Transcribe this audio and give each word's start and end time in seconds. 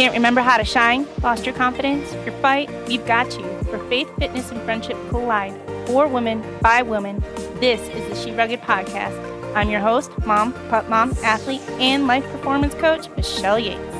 Can't 0.00 0.14
remember 0.14 0.40
how 0.40 0.56
to 0.56 0.64
shine? 0.64 1.06
Lost 1.22 1.44
your 1.44 1.54
confidence? 1.54 2.10
Your 2.24 2.32
fight? 2.40 2.70
We've 2.88 3.04
got 3.04 3.38
you. 3.38 3.44
For 3.64 3.78
faith, 3.90 4.08
fitness, 4.18 4.50
and 4.50 4.58
friendship 4.62 4.96
collide. 5.10 5.52
For 5.86 6.08
women, 6.08 6.42
by 6.62 6.80
women. 6.80 7.20
This 7.60 7.82
is 7.90 8.08
the 8.08 8.14
She 8.14 8.34
Rugged 8.34 8.62
Podcast. 8.62 9.14
I'm 9.54 9.68
your 9.68 9.82
host, 9.82 10.10
mom, 10.24 10.54
pup 10.70 10.88
mom, 10.88 11.14
athlete, 11.22 11.60
and 11.78 12.06
life 12.06 12.24
performance 12.32 12.72
coach, 12.76 13.10
Michelle 13.14 13.58
Yates. 13.58 13.94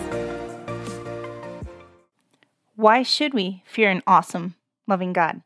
Why 2.77 3.03
should 3.03 3.35
we 3.35 3.63
fear 3.67 3.91
an 3.91 4.03
awesome, 4.07 4.55
loving 4.87 5.13
God? 5.13 5.43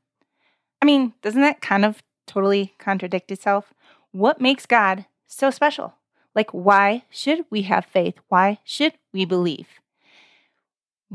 I 0.80 0.84
mean, 0.84 1.14
doesn't 1.20 1.40
that 1.40 1.62
kind 1.62 1.84
of 1.84 2.00
totally 2.28 2.74
contradict 2.78 3.32
itself? 3.32 3.74
What 4.12 4.40
makes 4.40 4.66
God 4.66 5.06
so 5.26 5.50
special? 5.50 5.94
Like, 6.32 6.52
why 6.52 7.02
should 7.10 7.44
we 7.50 7.62
have 7.62 7.84
faith? 7.84 8.14
Why 8.28 8.60
should 8.62 8.92
we 9.12 9.24
believe? 9.24 9.66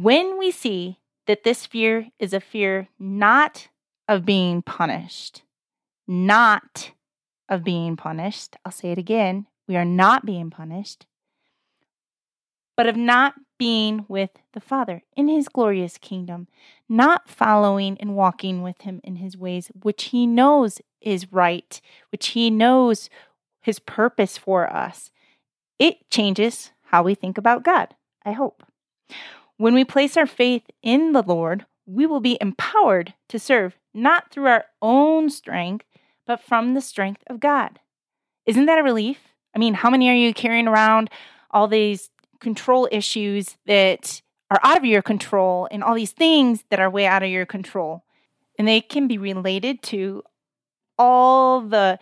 When 0.01 0.37
we 0.37 0.51
see 0.51 0.97
that 1.27 1.43
this 1.43 1.65
fear 1.65 2.07
is 2.19 2.33
a 2.33 2.39
fear 2.39 2.87
not 2.97 3.67
of 4.07 4.23
being 4.23 4.61
punished, 4.61 5.41
not 6.07 6.91
of 7.49 7.65
being 7.65 7.97
punished, 7.97 8.55
I'll 8.63 8.71
say 8.71 8.93
it 8.93 8.97
again, 8.97 9.47
we 9.67 9.75
are 9.75 9.83
not 9.83 10.25
being 10.25 10.51
punished, 10.51 11.05
but 12.77 12.87
of 12.87 12.95
not 12.95 13.33
being 13.57 14.05
with 14.07 14.29
the 14.53 14.61
Father 14.61 15.03
in 15.17 15.27
his 15.27 15.49
glorious 15.49 15.97
kingdom, 15.97 16.47
not 16.87 17.27
following 17.27 17.97
and 17.99 18.15
walking 18.15 18.61
with 18.61 18.83
him 18.83 19.01
in 19.03 19.17
his 19.17 19.35
ways, 19.35 19.69
which 19.81 20.03
he 20.05 20.25
knows 20.25 20.79
is 21.01 21.33
right, 21.33 21.81
which 22.09 22.27
he 22.27 22.49
knows 22.49 23.09
his 23.59 23.79
purpose 23.79 24.37
for 24.37 24.71
us. 24.71 25.11
It 25.77 26.09
changes 26.09 26.71
how 26.83 27.03
we 27.03 27.15
think 27.15 27.37
about 27.37 27.65
God, 27.65 27.95
I 28.23 28.31
hope. 28.31 28.63
When 29.59 29.73
we 29.73 29.83
place 29.83 30.15
our 30.15 30.25
faith 30.25 30.63
in 30.81 31.11
the 31.11 31.21
Lord, 31.21 31.65
we 31.85 32.05
will 32.05 32.21
be 32.21 32.37
empowered 32.39 33.13
to 33.27 33.37
serve 33.37 33.77
not 33.93 34.31
through 34.31 34.47
our 34.47 34.63
own 34.81 35.29
strength, 35.29 35.85
but 36.25 36.41
from 36.41 36.75
the 36.75 36.81
strength 36.81 37.23
of 37.27 37.41
God. 37.41 37.77
Isn't 38.45 38.67
that 38.67 38.79
a 38.79 38.83
relief? 38.83 39.17
I 39.53 39.59
mean, 39.59 39.73
how 39.73 39.89
many 39.89 40.07
are 40.09 40.15
you 40.15 40.33
carrying 40.33 40.69
around 40.69 41.09
all 41.51 41.67
these 41.67 42.09
control 42.39 42.87
issues 42.89 43.57
that 43.65 44.21
are 44.49 44.61
out 44.63 44.77
of 44.77 44.85
your 44.85 45.01
control 45.01 45.67
and 45.69 45.83
all 45.83 45.93
these 45.93 46.13
things 46.13 46.63
that 46.69 46.79
are 46.79 46.89
way 46.89 47.05
out 47.05 47.23
of 47.23 47.29
your 47.29 47.45
control? 47.45 48.05
And 48.57 48.65
they 48.65 48.79
can 48.79 49.09
be 49.09 49.17
related 49.17 49.81
to 49.83 50.23
all 50.97 51.59
the 51.59 51.99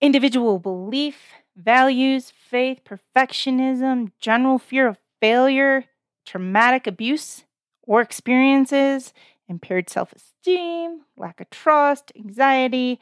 individual 0.00 0.60
belief, 0.60 1.16
values, 1.56 2.30
faith, 2.30 2.82
perfectionism, 2.84 4.12
general 4.20 4.60
fear 4.60 4.86
of 4.86 4.98
failure, 5.20 5.86
traumatic 6.24 6.86
abuse 6.86 7.44
or 7.82 8.00
experiences, 8.00 9.12
impaired 9.48 9.90
self 9.90 10.12
esteem, 10.12 11.02
lack 11.16 11.40
of 11.40 11.50
trust, 11.50 12.12
anxiety, 12.16 13.00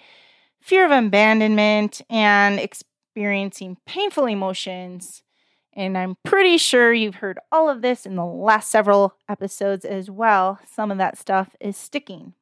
fear 0.61 0.84
of 0.84 0.91
abandonment, 0.91 2.03
and 2.11 2.59
experiencing 2.59 3.77
painful 3.87 4.27
emotions. 4.27 5.23
And 5.75 5.97
I'm 5.97 6.17
pretty 6.25 6.59
sure 6.59 6.92
you've 6.92 7.17
heard 7.17 7.39
all 7.51 7.70
of 7.70 7.81
this 7.81 8.05
in 8.05 8.17
the 8.17 8.27
last 8.27 8.70
several 8.70 9.14
episodes 9.29 9.84
as 9.84 10.11
well. 10.11 10.59
Some 10.70 10.91
of 10.91 10.98
that 10.98 11.17
stuff 11.17 11.57
is 11.61 11.77
sticking. 11.77 12.34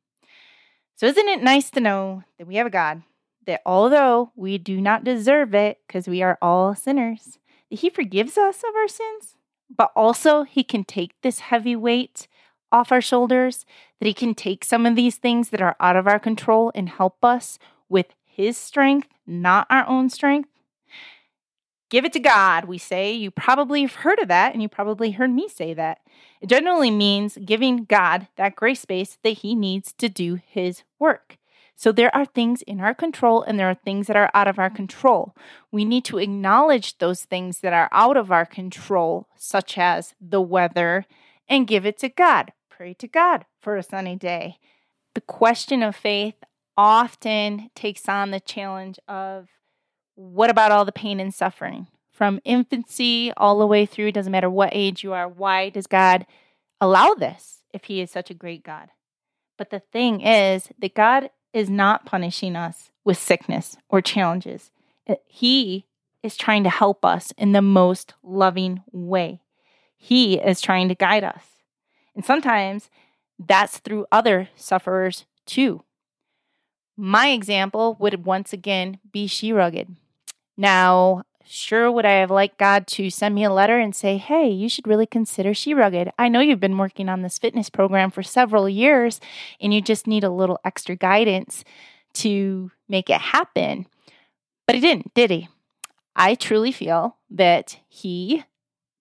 So, 0.97 1.07
isn't 1.07 1.29
it 1.29 1.43
nice 1.43 1.71
to 1.71 1.81
know 1.81 2.25
that 2.39 2.47
we 2.47 2.57
have 2.57 2.67
a 2.67 2.71
God 2.71 3.03
that 3.47 3.63
although 3.65 4.33
we 4.37 4.59
do 4.59 4.81
not 4.81 5.05
deserve 5.05 5.55
it 5.55 5.79
because 5.87 6.07
we 6.07 6.23
are 6.23 6.39
all 6.43 6.75
sinners, 6.75 7.39
that 7.71 7.81
He 7.81 7.89
forgives 7.89 8.37
us 8.37 8.59
of 8.59 8.75
our 8.75 8.89
sins 8.89 9.37
but 9.75 9.93
also 9.95 10.43
he 10.43 10.65
can 10.65 10.85
take 10.85 11.13
this 11.23 11.41
heavy 11.41 11.77
weight 11.77 12.27
off 12.73 12.93
our 12.93 13.01
shoulders, 13.01 13.65
that 13.99 14.07
he 14.07 14.15
can 14.15 14.35
take 14.35 14.65
some 14.65 14.87
of 14.87 14.97
these 14.97 15.17
things 15.17 15.51
that 15.51 15.61
are 15.61 15.77
out 15.81 15.97
of 15.97 16.07
our 16.07 16.19
control 16.19 16.71
and 16.75 16.89
help 16.89 17.25
us 17.25 17.59
with 17.89 18.07
his 18.25 18.57
strength, 18.57 19.09
not 19.27 19.67
our 19.71 19.87
own 19.89 20.09
strength. 20.09 20.49
Give 21.91 22.05
it 22.05 22.13
to 22.13 22.21
God, 22.21 22.67
we 22.67 22.79
say. 22.79 23.13
You 23.13 23.33
probably 23.33 23.83
have 23.83 23.97
heard 23.97 24.21
of 24.21 24.29
that, 24.29 24.53
and 24.53 24.63
you 24.63 24.69
probably 24.69 25.11
heard 25.11 25.31
me 25.31 25.49
say 25.49 25.75
that. 25.75 25.99
It 26.41 26.49
generally 26.49 26.93
means 26.93 27.37
giving 27.45 27.85
God 27.85 28.29
that 28.37 28.55
grace 28.55 28.81
space 28.81 29.19
that 29.25 29.39
he 29.39 29.57
needs 29.57 29.93
to 29.95 30.09
do 30.09 30.39
his 30.47 30.85
work. 31.01 31.37
So 31.81 31.93
there 31.93 32.15
are 32.15 32.27
things 32.27 32.61
in 32.61 32.79
our 32.83 32.93
control 32.93 33.43
and 33.43 33.59
there 33.59 33.71
are 33.71 33.75
things 33.75 34.07
that 34.09 34.17
are 34.17 34.31
out 34.35 34.47
of 34.47 34.59
our 34.59 34.69
control. 34.69 35.35
We 35.73 35.87
need 35.87 36.05
to 36.05 36.19
acknowledge 36.19 36.99
those 36.99 37.25
things 37.25 37.61
that 37.61 37.73
are 37.73 37.89
out 37.91 38.19
of 38.19 38.31
our 38.31 38.45
control, 38.45 39.29
such 39.35 39.79
as 39.79 40.15
the 40.21 40.43
weather, 40.43 41.07
and 41.49 41.67
give 41.67 41.87
it 41.87 41.99
to 42.01 42.11
God. 42.11 42.53
Pray 42.69 42.93
to 42.93 43.09
God 43.09 43.47
for 43.63 43.79
a 43.79 43.83
sunny 43.83 44.15
day. 44.15 44.59
The 45.15 45.23
question 45.23 45.83
of 45.83 45.97
faith 45.97 46.35
often 46.77 47.71
takes 47.75 48.11
on 48.11 48.31
the 48.31 48.41
challenge 48.41 48.99
of 49.09 49.49
what 50.17 50.51
about 50.51 50.73
all 50.73 50.85
the 50.85 50.93
pain 50.93 51.19
and 51.19 51.33
suffering? 51.33 51.87
From 52.13 52.41
infancy 52.45 53.33
all 53.39 53.59
the 53.59 53.67
way 53.67 53.87
through, 53.87 54.13
doesn't 54.13 54.31
matter 54.31 54.51
what 54.51 54.69
age 54.75 55.03
you 55.03 55.15
are, 55.15 55.27
why 55.27 55.71
does 55.71 55.87
God 55.87 56.27
allow 56.79 57.15
this 57.15 57.63
if 57.73 57.85
He 57.85 58.03
is 58.03 58.11
such 58.11 58.29
a 58.29 58.35
great 58.35 58.65
God? 58.65 58.91
But 59.57 59.71
the 59.71 59.81
thing 59.81 60.21
is 60.21 60.69
that 60.79 60.95
God 60.95 61.31
is 61.53 61.69
not 61.69 62.07
punishing 62.07 62.57
us 62.57 62.91
with 63.05 63.19
sickness 63.19 63.77
or 63.89 64.01
challenges. 64.01 64.71
Uh, 65.09 65.17
he 65.27 65.87
is 66.23 66.37
trying 66.37 66.65
to 66.65 66.71
help 66.71 67.05
us 67.05 67.33
in 67.37 67.53
the 67.53 67.63
most 67.63 68.15
loving 68.23 68.83
way. 68.93 69.41
He 69.97 70.39
is 70.39 70.61
trying 70.61 70.89
to 70.89 70.95
guide 70.95 71.25
us. 71.25 71.45
And 72.15 72.25
sometimes 72.25 72.91
that's 73.39 73.79
through 73.79 74.07
other 74.13 74.49
sufferers 74.55 75.27
too. 75.47 75.83
My 76.97 77.29
example 77.29 77.97
would 77.99 78.27
once 78.27 78.53
again 78.53 78.99
be 79.11 79.27
She 79.27 79.53
Rugged. 79.53 79.97
Now, 80.57 81.23
sure 81.51 81.91
would 81.91 82.07
I 82.07 82.21
have 82.21 82.31
liked 82.31 82.59
God 82.59 82.87
to 82.89 83.11
send 83.11 83.35
me 83.35 83.45
a 83.45 83.53
letter 83.53 83.79
and 83.79 83.95
say, 83.95 84.17
hey, 84.17 84.49
you 84.49 84.69
should 84.69 84.87
really 84.87 85.07
consider 85.07 85.53
She 85.53 85.75
Rugged. 85.75 86.11
I 86.19 86.29
know 86.29 86.41
you've 86.41 86.61
been 86.61 86.79
working 86.79 87.09
on 87.09 87.23
this 87.23 87.39
fitness 87.39 87.69
program 87.69 88.11
for 88.11 88.23
several 88.23 88.69
years 88.69 89.21
and 89.61 89.75
you 89.75 89.81
just 89.81 90.07
need 90.07 90.25
a 90.25 90.31
little 90.31 90.61
extra 90.65 90.97
guidance 90.97 91.65
to 92.15 92.71
make 92.89 93.11
it 93.11 93.21
happen. 93.21 93.87
But 94.67 94.77
he 94.77 94.81
didn't, 94.81 95.13
did 95.15 95.31
he? 95.31 95.49
I 96.15 96.35
truly 96.35 96.73
feel 96.73 97.17
that 97.31 97.79
he 97.89 98.45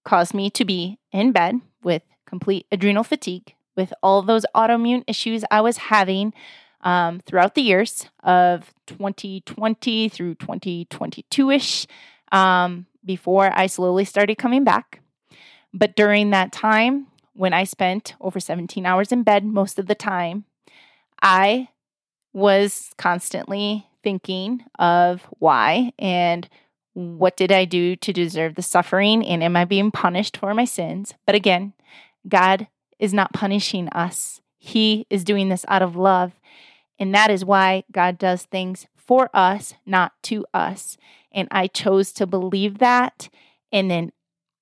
caused 0.03 0.33
me 0.33 0.49
to 0.51 0.65
be 0.65 0.99
in 1.11 1.31
bed 1.31 1.61
with 1.83 2.03
complete 2.25 2.65
adrenal 2.71 3.03
fatigue, 3.03 3.53
with 3.75 3.93
all 4.01 4.21
those 4.21 4.45
autoimmune 4.55 5.03
issues 5.07 5.43
I 5.51 5.61
was 5.61 5.77
having 5.77 6.33
um, 6.81 7.19
throughout 7.19 7.55
the 7.55 7.61
years 7.61 8.07
of 8.23 8.73
2020 8.87 10.09
through 10.09 10.35
2022 10.35 11.51
ish 11.51 11.87
um, 12.31 12.85
before 13.05 13.51
I 13.53 13.67
slowly 13.67 14.05
started 14.05 14.37
coming 14.37 14.63
back. 14.63 15.01
But 15.73 15.95
during 15.95 16.31
that 16.31 16.51
time, 16.51 17.07
when 17.33 17.53
I 17.53 17.63
spent 17.63 18.15
over 18.19 18.39
17 18.39 18.85
hours 18.85 19.11
in 19.11 19.23
bed 19.23 19.45
most 19.45 19.79
of 19.79 19.87
the 19.87 19.95
time, 19.95 20.45
I 21.21 21.69
was 22.33 22.91
constantly 22.97 23.87
thinking 24.03 24.63
of 24.77 25.27
why 25.39 25.91
and 25.99 26.47
what 26.93 27.37
did 27.37 27.51
I 27.51 27.65
do 27.65 27.95
to 27.95 28.13
deserve 28.13 28.55
the 28.55 28.61
suffering 28.61 29.25
and 29.25 29.43
am 29.43 29.55
I 29.55 29.65
being 29.65 29.91
punished 29.91 30.37
for 30.37 30.53
my 30.53 30.65
sins? 30.65 31.13
But 31.25 31.35
again, 31.35 31.73
God 32.27 32.67
is 32.97 33.13
not 33.13 33.33
punishing 33.33 33.87
us. 33.89 34.41
He 34.57 35.05
is 35.09 35.23
doing 35.23 35.49
this 35.49 35.65
out 35.67 35.81
of 35.81 35.95
love. 35.95 36.33
And 36.97 37.15
that 37.15 37.31
is 37.31 37.45
why 37.45 37.83
God 37.91 38.17
does 38.17 38.43
things 38.43 38.87
for 39.09 39.31
us, 39.33 39.73
not 39.87 40.13
to 40.21 40.45
us. 40.53 40.95
And 41.31 41.47
I 41.49 41.65
chose 41.65 42.13
to 42.13 42.27
believe 42.27 42.77
that. 42.77 43.27
And 43.71 43.89
then 43.89 44.11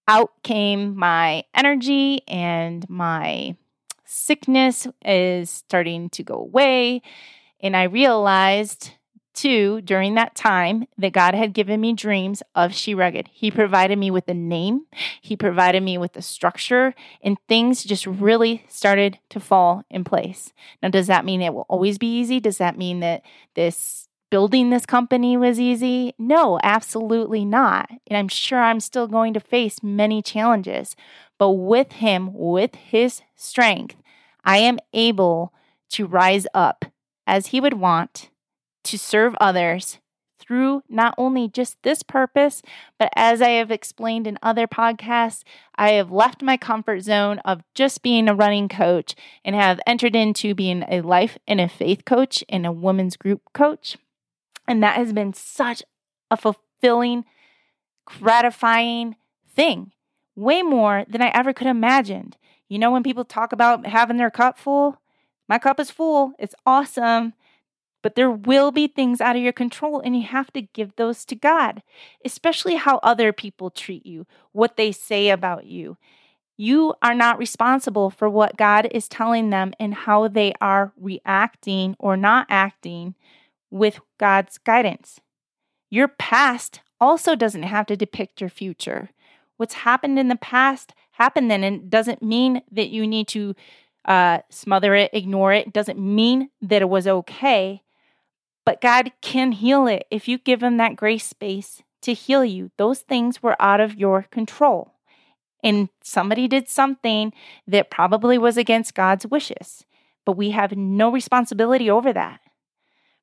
out 0.07 0.41
came 0.41 0.95
my 0.95 1.43
energy 1.53 2.21
and 2.29 2.89
my 2.89 3.57
sickness 4.05 4.87
is 5.03 5.49
starting 5.49 6.09
to 6.11 6.23
go 6.23 6.35
away. 6.35 7.01
And 7.59 7.75
I 7.75 7.83
realized 7.83 8.91
too 9.33 9.81
during 9.81 10.15
that 10.15 10.33
time 10.33 10.87
that 10.97 11.11
God 11.11 11.33
had 11.35 11.51
given 11.51 11.81
me 11.81 11.91
dreams 11.91 12.41
of 12.55 12.73
She 12.73 12.95
Rugged. 12.95 13.27
He 13.33 13.51
provided 13.51 13.99
me 13.99 14.11
with 14.11 14.29
a 14.29 14.33
name, 14.33 14.85
He 15.21 15.35
provided 15.35 15.83
me 15.83 15.97
with 15.97 16.15
a 16.15 16.21
structure, 16.21 16.95
and 17.21 17.35
things 17.49 17.83
just 17.83 18.07
really 18.07 18.63
started 18.69 19.19
to 19.29 19.41
fall 19.41 19.83
in 19.89 20.05
place. 20.05 20.53
Now, 20.81 20.87
does 20.87 21.07
that 21.07 21.25
mean 21.25 21.41
it 21.41 21.53
will 21.53 21.65
always 21.67 21.97
be 21.97 22.17
easy? 22.17 22.39
Does 22.39 22.59
that 22.59 22.77
mean 22.77 23.01
that 23.01 23.23
this 23.53 24.06
building 24.29 24.69
this 24.69 24.85
company 24.85 25.37
was 25.37 25.59
easy? 25.59 26.13
No, 26.17 26.59
absolutely 26.63 27.45
not. 27.45 27.89
And 28.07 28.17
I'm 28.17 28.27
sure 28.27 28.59
I'm 28.59 28.79
still 28.79 29.07
going 29.07 29.33
to 29.33 29.39
face 29.39 29.83
many 29.83 30.21
challenges. 30.21 30.95
But 31.37 31.51
with 31.51 31.93
Him, 31.93 32.31
with 32.33 32.75
His 32.75 33.21
strength, 33.35 33.95
I 34.43 34.57
am 34.57 34.79
able 34.93 35.53
to 35.89 36.05
rise 36.05 36.47
up 36.53 36.85
as 37.25 37.47
He 37.47 37.61
would 37.61 37.75
want 37.75 38.29
to 38.85 38.97
serve 38.97 39.35
others 39.39 39.99
through 40.39 40.81
not 40.87 41.13
only 41.17 41.47
just 41.47 41.81
this 41.83 42.03
purpose, 42.03 42.61
but 42.97 43.09
as 43.15 43.41
I 43.41 43.49
have 43.49 43.71
explained 43.71 44.27
in 44.27 44.39
other 44.41 44.65
podcasts, 44.65 45.43
I 45.75 45.91
have 45.91 46.11
left 46.11 46.41
my 46.41 46.57
comfort 46.57 47.01
zone 47.01 47.39
of 47.39 47.61
just 47.75 48.01
being 48.01 48.29
a 48.29 48.35
running 48.35 48.69
coach 48.69 49.15
and 49.43 49.55
have 49.55 49.79
entered 49.85 50.15
into 50.15 50.55
being 50.55 50.85
a 50.89 51.01
life 51.01 51.37
and 51.47 51.59
a 51.59 51.67
faith 51.67 52.05
coach 52.05 52.43
and 52.47 52.65
a 52.65 52.71
women's 52.71 53.17
group 53.17 53.41
coach. 53.53 53.97
And 54.67 54.83
that 54.83 54.97
has 54.97 55.13
been 55.13 55.33
such 55.33 55.83
a 56.29 56.37
fulfilling, 56.37 57.25
gratifying 58.05 59.15
thing, 59.55 59.91
way 60.35 60.61
more 60.61 61.05
than 61.07 61.21
I 61.21 61.29
ever 61.29 61.53
could 61.53 61.67
have 61.67 61.75
imagined. 61.75 62.37
You 62.67 62.79
know, 62.79 62.91
when 62.91 63.03
people 63.03 63.25
talk 63.25 63.53
about 63.53 63.85
having 63.85 64.17
their 64.17 64.29
cup 64.29 64.57
full, 64.57 65.01
my 65.47 65.57
cup 65.57 65.79
is 65.79 65.89
full. 65.89 66.33
It's 66.37 66.55
awesome. 66.65 67.33
But 68.03 68.15
there 68.15 68.29
will 68.29 68.71
be 68.71 68.87
things 68.87 69.21
out 69.21 69.35
of 69.35 69.41
your 69.41 69.53
control, 69.53 69.99
and 69.99 70.15
you 70.15 70.23
have 70.23 70.51
to 70.53 70.61
give 70.61 70.95
those 70.95 71.25
to 71.25 71.35
God, 71.35 71.81
especially 72.23 72.75
how 72.75 72.99
other 73.01 73.33
people 73.33 73.69
treat 73.69 74.05
you, 74.05 74.27
what 74.51 74.77
they 74.77 74.91
say 74.91 75.29
about 75.29 75.65
you. 75.65 75.97
You 76.57 76.95
are 77.01 77.13
not 77.13 77.37
responsible 77.37 78.09
for 78.09 78.29
what 78.29 78.57
God 78.57 78.87
is 78.91 79.07
telling 79.07 79.49
them 79.49 79.73
and 79.79 79.93
how 79.93 80.27
they 80.27 80.53
are 80.61 80.91
reacting 80.97 81.95
or 81.99 82.17
not 82.17 82.47
acting 82.49 83.15
with 83.69 83.99
God's 84.17 84.57
guidance. 84.57 85.19
Your 85.89 86.07
past 86.07 86.81
also 86.99 87.35
doesn't 87.35 87.63
have 87.63 87.85
to 87.87 87.97
depict 87.97 88.41
your 88.41 88.49
future. 88.49 89.09
What's 89.57 89.75
happened 89.75 90.19
in 90.19 90.27
the 90.27 90.35
past 90.35 90.93
happened 91.11 91.49
then, 91.49 91.63
and 91.63 91.89
doesn't 91.89 92.21
mean 92.21 92.61
that 92.71 92.89
you 92.89 93.07
need 93.07 93.27
to 93.29 93.55
uh, 94.05 94.39
smother 94.49 94.95
it, 94.95 95.11
ignore 95.13 95.53
it. 95.53 95.67
it. 95.67 95.73
Doesn't 95.73 95.99
mean 95.99 96.49
that 96.61 96.81
it 96.81 96.89
was 96.89 97.07
okay, 97.07 97.81
but 98.65 98.81
God 98.81 99.11
can 99.21 99.51
heal 99.51 99.87
it 99.87 100.05
if 100.11 100.27
you 100.27 100.37
give 100.37 100.61
Him 100.61 100.77
that 100.77 100.95
grace 100.95 101.25
space 101.25 101.81
to 102.01 102.13
heal 102.13 102.45
you. 102.45 102.71
Those 102.77 102.99
things 102.99 103.41
were 103.41 103.61
out 103.61 103.79
of 103.79 103.95
your 103.95 104.23
control. 104.23 104.93
And 105.63 105.89
somebody 106.01 106.47
did 106.47 106.69
something 106.69 107.33
that 107.65 107.89
probably 107.89 108.37
was 108.37 108.57
against 108.57 108.93
God's 108.93 109.25
wishes, 109.25 109.85
but 110.23 110.37
we 110.37 110.51
have 110.51 110.77
no 110.77 111.11
responsibility 111.11 111.89
over 111.89 112.13
that. 112.13 112.39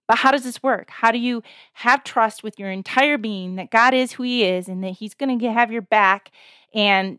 But 0.06 0.18
how 0.18 0.30
does 0.30 0.44
this 0.44 0.62
work? 0.62 0.90
How 0.90 1.10
do 1.10 1.18
you 1.18 1.42
have 1.74 2.04
trust 2.04 2.42
with 2.42 2.58
your 2.58 2.70
entire 2.70 3.18
being 3.18 3.56
that 3.56 3.70
God 3.70 3.94
is 3.94 4.12
who 4.12 4.22
He 4.22 4.44
is 4.44 4.68
and 4.68 4.82
that 4.84 4.98
He's 4.98 5.14
going 5.14 5.38
to 5.38 5.52
have 5.52 5.72
your 5.72 5.82
back 5.82 6.30
and, 6.74 7.18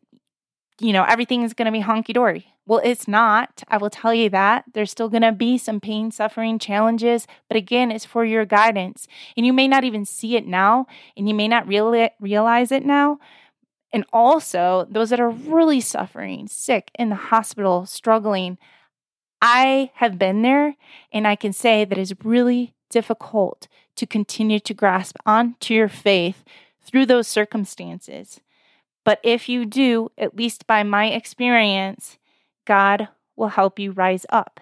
you 0.79 0.93
know, 0.93 1.03
everything 1.03 1.43
is 1.43 1.53
going 1.53 1.65
to 1.65 1.71
be 1.71 1.83
honky 1.83 2.13
dory? 2.13 2.47
Well, 2.67 2.81
it's 2.83 3.07
not. 3.07 3.63
I 3.67 3.77
will 3.77 3.91
tell 3.91 4.13
you 4.13 4.29
that. 4.31 4.65
There's 4.73 4.89
still 4.89 5.09
going 5.09 5.21
to 5.21 5.31
be 5.31 5.57
some 5.57 5.79
pain, 5.79 6.09
suffering, 6.09 6.57
challenges, 6.57 7.27
but 7.47 7.57
again, 7.57 7.91
it's 7.91 8.05
for 8.05 8.25
your 8.25 8.45
guidance. 8.45 9.07
And 9.37 9.45
you 9.45 9.53
may 9.53 9.67
not 9.67 9.83
even 9.83 10.03
see 10.03 10.35
it 10.35 10.47
now, 10.47 10.87
and 11.15 11.27
you 11.29 11.35
may 11.35 11.47
not 11.47 11.67
real- 11.67 12.09
realize 12.19 12.71
it 12.71 12.83
now. 12.83 13.19
And 13.93 14.03
also, 14.11 14.87
those 14.89 15.11
that 15.11 15.19
are 15.19 15.29
really 15.29 15.79
suffering, 15.79 16.47
sick, 16.47 16.89
in 16.97 17.09
the 17.09 17.15
hospital, 17.15 17.85
struggling, 17.85 18.57
I 19.41 19.91
have 19.95 20.17
been 20.17 20.41
there, 20.41 20.75
and 21.13 21.27
I 21.27 21.35
can 21.35 21.53
say 21.53 21.85
that 21.85 21.97
it's 21.97 22.13
really 22.23 22.73
difficult 22.95 23.68
to 23.97 24.06
continue 24.06 24.57
to 24.57 24.74
grasp 24.74 25.18
onto 25.25 25.74
your 25.74 25.89
faith 25.89 26.45
through 26.81 27.06
those 27.06 27.27
circumstances. 27.27 28.39
But 29.03 29.19
if 29.21 29.50
you 29.50 29.65
do, 29.65 30.12
at 30.18 30.38
least 30.38 30.65
by 30.65 30.81
my 30.83 31.07
experience, 31.07 32.18
God 32.63 33.09
will 33.36 33.50
help 33.50 33.80
you 33.80 33.92
rise 33.92 34.25
up. 34.30 34.62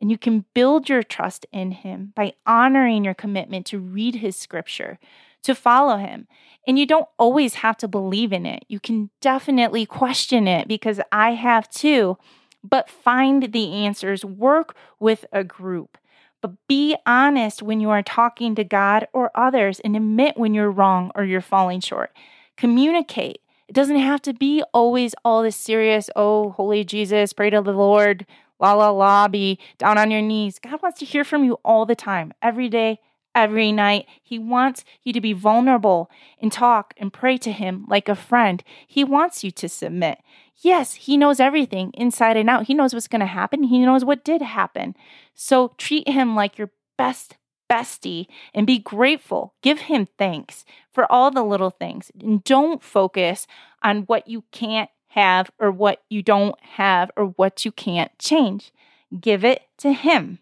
And 0.00 0.10
you 0.10 0.16
can 0.16 0.46
build 0.54 0.88
your 0.88 1.02
trust 1.02 1.44
in 1.52 1.72
Him 1.72 2.14
by 2.16 2.32
honoring 2.46 3.04
your 3.04 3.12
commitment 3.12 3.66
to 3.66 3.78
read 3.78 4.14
His 4.14 4.34
scripture, 4.34 4.98
to 5.42 5.54
follow 5.54 5.98
Him. 5.98 6.26
And 6.66 6.78
you 6.78 6.86
don't 6.86 7.08
always 7.18 7.56
have 7.56 7.76
to 7.78 7.86
believe 7.86 8.32
in 8.32 8.46
it. 8.46 8.64
You 8.66 8.80
can 8.80 9.10
definitely 9.20 9.84
question 9.84 10.48
it 10.48 10.68
because 10.68 11.02
I 11.12 11.34
have 11.34 11.68
too. 11.68 12.16
But 12.62 12.88
find 12.88 13.52
the 13.52 13.72
answers, 13.72 14.24
work 14.24 14.74
with 14.98 15.26
a 15.32 15.44
group. 15.44 15.98
But 16.44 16.68
be 16.68 16.94
honest 17.06 17.62
when 17.62 17.80
you 17.80 17.88
are 17.88 18.02
talking 18.02 18.54
to 18.54 18.64
God 18.64 19.08
or 19.14 19.30
others 19.34 19.80
and 19.80 19.96
admit 19.96 20.36
when 20.36 20.52
you're 20.52 20.70
wrong 20.70 21.10
or 21.14 21.24
you're 21.24 21.40
falling 21.40 21.80
short. 21.80 22.14
Communicate. 22.58 23.40
It 23.66 23.72
doesn't 23.72 23.96
have 23.96 24.20
to 24.20 24.34
be 24.34 24.62
always 24.74 25.14
all 25.24 25.42
this 25.42 25.56
serious, 25.56 26.10
oh, 26.14 26.50
holy 26.50 26.84
Jesus, 26.84 27.32
pray 27.32 27.48
to 27.48 27.62
the 27.62 27.72
Lord, 27.72 28.26
la 28.60 28.74
la 28.74 28.90
la, 28.90 29.26
be 29.26 29.58
down 29.78 29.96
on 29.96 30.10
your 30.10 30.20
knees. 30.20 30.58
God 30.58 30.82
wants 30.82 30.98
to 30.98 31.06
hear 31.06 31.24
from 31.24 31.44
you 31.44 31.54
all 31.64 31.86
the 31.86 31.96
time, 31.96 32.34
every 32.42 32.68
day, 32.68 33.00
every 33.34 33.72
night. 33.72 34.06
He 34.22 34.38
wants 34.38 34.84
you 35.02 35.12
to 35.12 35.20
be 35.20 35.32
vulnerable 35.32 36.10
and 36.40 36.52
talk 36.52 36.94
and 36.96 37.12
pray 37.12 37.38
to 37.38 37.52
Him 37.52 37.84
like 37.88 38.08
a 38.08 38.14
friend. 38.14 38.62
He 38.86 39.04
wants 39.04 39.44
you 39.44 39.50
to 39.52 39.68
submit. 39.68 40.18
Yes, 40.56 40.94
He 40.94 41.16
knows 41.16 41.40
everything 41.40 41.90
inside 41.94 42.36
and 42.36 42.48
out. 42.48 42.66
He 42.66 42.74
knows 42.74 42.94
what's 42.94 43.08
going 43.08 43.20
to 43.20 43.26
happen, 43.26 43.64
He 43.64 43.78
knows 43.78 44.04
what 44.04 44.24
did 44.24 44.42
happen. 44.42 44.94
So 45.34 45.72
treat 45.78 46.08
Him 46.08 46.36
like 46.36 46.58
your 46.58 46.70
best 46.96 47.36
bestie 47.70 48.26
and 48.52 48.66
be 48.66 48.78
grateful. 48.78 49.54
Give 49.62 49.80
him 49.80 50.06
thanks 50.18 50.64
for 50.92 51.10
all 51.10 51.30
the 51.30 51.42
little 51.42 51.70
things. 51.70 52.10
And 52.20 52.44
don't 52.44 52.82
focus 52.82 53.46
on 53.82 54.02
what 54.02 54.28
you 54.28 54.44
can't 54.52 54.90
have 55.08 55.50
or 55.58 55.70
what 55.70 56.02
you 56.08 56.22
don't 56.22 56.58
have 56.62 57.10
or 57.16 57.26
what 57.26 57.64
you 57.64 57.72
can't 57.72 58.16
change. 58.18 58.72
Give 59.20 59.44
it 59.44 59.62
to 59.78 59.92
him. 59.92 60.38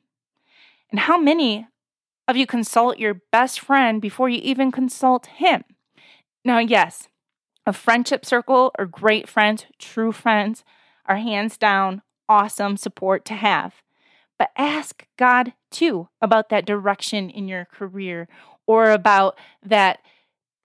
And 0.90 1.00
how 1.00 1.18
many 1.18 1.66
of 2.28 2.36
you 2.36 2.46
consult 2.46 2.98
your 2.98 3.22
best 3.30 3.60
friend 3.60 4.00
before 4.00 4.28
you 4.28 4.40
even 4.42 4.70
consult 4.70 5.26
him? 5.26 5.64
Now, 6.44 6.58
yes, 6.58 7.08
a 7.66 7.72
friendship 7.72 8.24
circle 8.24 8.72
or 8.78 8.86
great 8.86 9.28
friends, 9.28 9.66
true 9.78 10.12
friends, 10.12 10.64
are 11.06 11.16
hands 11.16 11.56
down 11.56 12.02
awesome 12.28 12.76
support 12.76 13.24
to 13.26 13.34
have. 13.34 13.82
But 14.38 14.50
ask 14.56 15.06
God 15.16 15.52
too 15.70 16.08
about 16.20 16.48
that 16.48 16.66
direction 16.66 17.30
in 17.30 17.46
your 17.46 17.66
career 17.66 18.28
or 18.66 18.90
about 18.90 19.38
that 19.64 20.00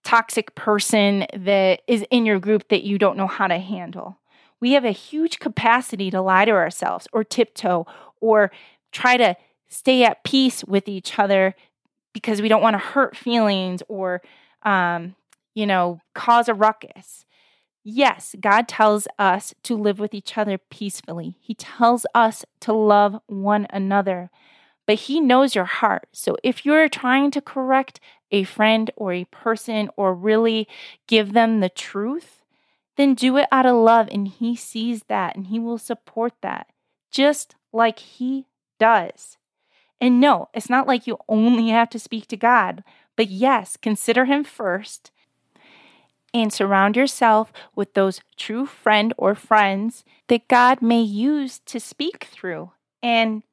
toxic 0.04 0.56
person 0.56 1.26
that 1.36 1.82
is 1.88 2.06
in 2.10 2.26
your 2.26 2.40
group 2.40 2.70
that 2.70 2.84
you 2.84 2.98
don't 2.98 3.18
know 3.18 3.28
how 3.28 3.48
to 3.48 3.60
handle. 3.60 4.18
We 4.60 4.72
have 4.72 4.86
a 4.86 4.92
huge 4.92 5.40
capacity 5.40 6.10
to 6.12 6.22
lie 6.22 6.46
to 6.46 6.52
ourselves 6.52 7.08
or 7.12 7.24
tiptoe 7.24 7.86
or 8.22 8.52
try 8.92 9.18
to 9.18 9.36
stay 9.70 10.04
at 10.04 10.24
peace 10.24 10.64
with 10.64 10.88
each 10.88 11.20
other 11.20 11.56
because 12.14 12.42
we 12.42 12.48
don't 12.48 12.62
want 12.62 12.74
to 12.74 12.80
hurt 12.80 13.16
feelings 13.16 13.84
or, 13.88 14.22
um, 14.64 15.16
you 15.54 15.66
know, 15.66 16.02
cause 16.16 16.48
a 16.48 16.54
ruckus. 16.54 17.26
Yes, 17.84 18.36
God 18.40 18.68
tells 18.68 19.08
us 19.18 19.54
to 19.64 19.76
live 19.76 20.00
with 20.00 20.14
each 20.14 20.38
other 20.38 20.58
peacefully. 20.58 21.38
He 21.40 21.54
tells 21.54 22.06
us 22.14 22.44
to 22.62 22.74
love 22.74 23.22
one 23.28 23.66
another, 23.70 24.30
but 24.86 24.96
He 24.96 25.22
knows 25.22 25.56
your 25.56 25.66
heart. 25.66 26.08
So 26.12 26.38
if 26.44 26.66
you're 26.66 26.90
trying 26.90 27.32
to 27.32 27.42
correct 27.42 28.00
a 28.30 28.44
friend 28.44 28.92
or 28.96 29.14
a 29.14 29.26
person 29.26 29.90
or 29.96 30.14
really 30.14 30.68
give 31.08 31.34
them 31.34 31.60
the 31.60 31.70
truth, 31.70 32.44
then 32.98 33.14
do 33.14 33.38
it 33.38 33.48
out 33.52 33.66
of 33.66 33.76
love. 33.76 34.10
And 34.12 34.28
He 34.28 34.56
sees 34.56 35.04
that 35.04 35.36
and 35.36 35.48
He 35.48 35.60
will 35.60 35.78
support 35.78 36.34
that, 36.42 36.68
just 37.10 37.56
like 37.72 38.00
He 38.00 38.48
does. 38.80 39.38
And 40.00 40.20
no, 40.20 40.50
it's 40.54 40.70
not 40.70 40.88
like 40.88 41.08
you 41.08 41.18
only 41.28 41.70
have 41.70 41.90
to 41.92 42.00
speak 42.00 42.28
to 42.28 42.38
God, 42.38 42.84
but 43.16 43.30
yes, 43.30 43.78
consider 43.78 44.26
Him 44.26 44.44
first 44.44 45.12
and 46.34 46.54
surround 46.54 46.96
yourself 46.96 47.52
with 47.76 47.94
those 47.94 48.22
true 48.36 48.66
friend 48.66 49.14
or 49.18 49.34
friends 49.34 50.04
that 50.28 50.48
God 50.48 50.82
may 50.82 51.02
use 51.02 51.60
to 51.60 51.80
speak 51.80 52.26
through 52.26 52.72
and 53.02 53.44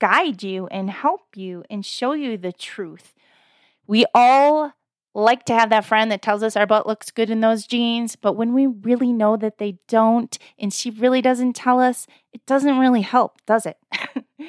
guide 0.00 0.42
you 0.42 0.66
and 0.68 0.90
help 0.90 1.36
you 1.36 1.64
and 1.70 1.84
show 1.84 2.12
you 2.12 2.36
the 2.36 2.52
truth. 2.52 3.14
We 3.86 4.04
all 4.14 4.72
like 5.14 5.44
to 5.46 5.54
have 5.54 5.70
that 5.70 5.84
friend 5.84 6.10
that 6.12 6.22
tells 6.22 6.42
us 6.42 6.56
our 6.56 6.66
butt 6.66 6.86
looks 6.86 7.10
good 7.10 7.30
in 7.30 7.40
those 7.40 7.66
jeans, 7.66 8.14
but 8.14 8.34
when 8.34 8.52
we 8.52 8.66
really 8.66 9.12
know 9.12 9.36
that 9.36 9.58
they 9.58 9.78
don't 9.88 10.38
and 10.58 10.72
she 10.72 10.90
really 10.90 11.20
doesn't 11.20 11.54
tell 11.54 11.80
us, 11.80 12.06
it 12.32 12.44
doesn't 12.46 12.78
really 12.78 13.02
help, 13.02 13.44
does 13.46 13.66
it? 13.66 13.78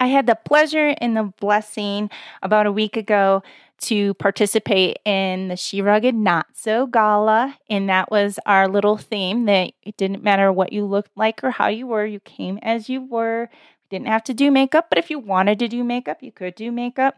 I 0.00 0.06
had 0.06 0.26
the 0.26 0.34
pleasure 0.34 0.94
and 0.98 1.14
the 1.14 1.24
blessing 1.38 2.10
about 2.42 2.66
a 2.66 2.72
week 2.72 2.96
ago 2.96 3.42
to 3.82 4.14
participate 4.14 4.98
in 5.04 5.48
the 5.48 5.56
She 5.56 5.82
Rugged 5.82 6.14
Not 6.14 6.46
So 6.54 6.86
Gala. 6.86 7.58
And 7.68 7.88
that 7.90 8.10
was 8.10 8.38
our 8.46 8.66
little 8.66 8.96
theme 8.96 9.44
that 9.44 9.72
it 9.82 9.96
didn't 9.98 10.22
matter 10.22 10.50
what 10.50 10.72
you 10.72 10.86
looked 10.86 11.16
like 11.16 11.44
or 11.44 11.50
how 11.50 11.68
you 11.68 11.86
were, 11.86 12.06
you 12.06 12.20
came 12.20 12.58
as 12.62 12.88
you 12.88 13.02
were. 13.02 13.50
You 13.52 13.98
didn't 13.98 14.08
have 14.08 14.24
to 14.24 14.34
do 14.34 14.50
makeup, 14.50 14.86
but 14.88 14.98
if 14.98 15.10
you 15.10 15.18
wanted 15.18 15.58
to 15.58 15.68
do 15.68 15.84
makeup, 15.84 16.22
you 16.22 16.32
could 16.32 16.54
do 16.54 16.72
makeup. 16.72 17.16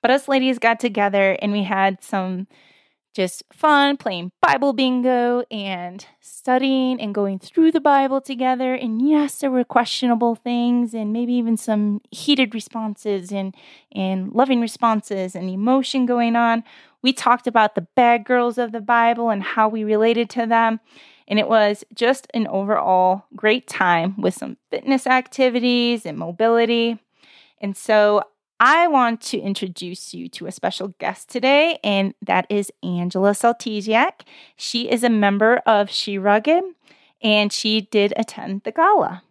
But 0.00 0.12
us 0.12 0.28
ladies 0.28 0.58
got 0.58 0.80
together 0.80 1.36
and 1.42 1.52
we 1.52 1.64
had 1.64 2.02
some 2.02 2.46
just 3.14 3.42
fun 3.52 3.96
playing 3.96 4.32
Bible 4.40 4.72
bingo 4.72 5.42
and 5.50 6.04
studying 6.20 7.00
and 7.00 7.14
going 7.14 7.38
through 7.38 7.72
the 7.72 7.80
Bible 7.80 8.20
together. 8.20 8.74
And 8.74 9.06
yes, 9.06 9.38
there 9.38 9.50
were 9.50 9.64
questionable 9.64 10.34
things 10.34 10.94
and 10.94 11.12
maybe 11.12 11.32
even 11.34 11.56
some 11.56 12.00
heated 12.10 12.54
responses 12.54 13.32
and, 13.32 13.54
and 13.92 14.32
loving 14.32 14.60
responses 14.60 15.34
and 15.34 15.50
emotion 15.50 16.06
going 16.06 16.36
on. 16.36 16.62
We 17.02 17.12
talked 17.12 17.46
about 17.46 17.74
the 17.74 17.86
bad 17.96 18.24
girls 18.24 18.58
of 18.58 18.72
the 18.72 18.80
Bible 18.80 19.30
and 19.30 19.42
how 19.42 19.68
we 19.68 19.84
related 19.84 20.30
to 20.30 20.46
them. 20.46 20.80
And 21.26 21.38
it 21.38 21.48
was 21.48 21.84
just 21.94 22.26
an 22.34 22.46
overall 22.48 23.24
great 23.36 23.68
time 23.68 24.20
with 24.20 24.34
some 24.34 24.56
fitness 24.70 25.06
activities 25.06 26.04
and 26.04 26.18
mobility. 26.18 26.98
And 27.60 27.76
so 27.76 28.24
I 28.62 28.88
want 28.88 29.22
to 29.22 29.38
introduce 29.38 30.12
you 30.12 30.28
to 30.28 30.44
a 30.44 30.52
special 30.52 30.88
guest 30.98 31.30
today, 31.30 31.78
and 31.82 32.12
that 32.20 32.44
is 32.50 32.70
Angela 32.82 33.30
Saltesiak. 33.30 34.26
She 34.54 34.90
is 34.90 35.02
a 35.02 35.08
member 35.08 35.62
of 35.64 35.88
She 35.88 36.18
Rugged, 36.18 36.62
and 37.22 37.50
she 37.50 37.80
did 37.80 38.12
attend 38.18 38.64
the 38.64 38.70
gala. 38.70 39.22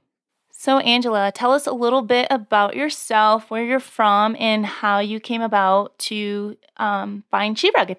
So, 0.50 0.80
Angela, 0.80 1.32
tell 1.32 1.54
us 1.54 1.68
a 1.68 1.74
little 1.74 2.02
bit 2.02 2.26
about 2.32 2.76
yourself, 2.76 3.52
where 3.52 3.64
you're 3.64 3.80
from, 3.80 4.36
and 4.40 4.66
how 4.66 4.98
you 4.98 5.20
came 5.20 5.44
about 5.44 6.00
to 6.00 6.58
um, 6.78 7.24
find 7.30 7.58
She 7.58 7.70
Rugged. 7.76 7.98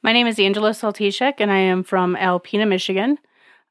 My 0.00 0.12
name 0.12 0.28
is 0.28 0.38
Angela 0.38 0.70
Saltesiak, 0.70 1.40
and 1.40 1.50
I 1.50 1.58
am 1.58 1.82
from 1.82 2.14
Alpena, 2.14 2.68
Michigan. 2.68 3.18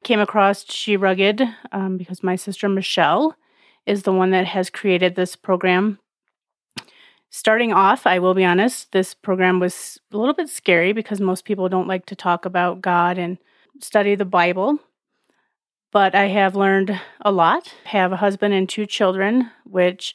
Came 0.04 0.20
across 0.20 0.70
She 0.70 0.98
Rugged 0.98 1.42
um, 1.72 1.96
because 1.96 2.22
my 2.22 2.36
sister 2.36 2.68
Michelle 2.68 3.34
is 3.86 4.02
the 4.02 4.12
one 4.12 4.30
that 4.32 4.44
has 4.44 4.68
created 4.68 5.14
this 5.14 5.36
program 5.36 5.98
Starting 7.32 7.72
off, 7.72 8.08
I 8.08 8.18
will 8.18 8.34
be 8.34 8.44
honest, 8.44 8.90
this 8.90 9.14
program 9.14 9.60
was 9.60 10.00
a 10.12 10.16
little 10.16 10.34
bit 10.34 10.48
scary 10.48 10.92
because 10.92 11.20
most 11.20 11.44
people 11.44 11.68
don't 11.68 11.86
like 11.86 12.06
to 12.06 12.16
talk 12.16 12.44
about 12.44 12.80
God 12.80 13.18
and 13.18 13.38
study 13.78 14.16
the 14.16 14.24
Bible. 14.24 14.80
But 15.92 16.16
I 16.16 16.26
have 16.26 16.56
learned 16.56 17.00
a 17.20 17.30
lot. 17.30 17.72
I 17.86 17.88
have 17.90 18.10
a 18.10 18.16
husband 18.16 18.54
and 18.54 18.68
two 18.68 18.84
children, 18.84 19.48
which 19.64 20.14